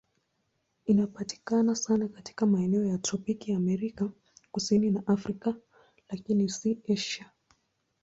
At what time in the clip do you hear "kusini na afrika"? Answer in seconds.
4.51-5.55